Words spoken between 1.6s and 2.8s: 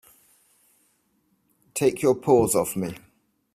Take your paws off